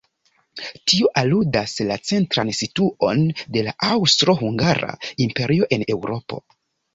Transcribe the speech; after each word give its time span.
Tio 0.91 1.09
aludas 1.21 1.75
la 1.89 1.97
centran 2.11 2.51
situon 2.61 3.21
de 3.57 3.63
la 3.69 3.75
Aŭstro-Hungara 3.89 4.91
imperio 5.27 5.69
en 5.79 5.87
Eŭropo. 5.97 6.43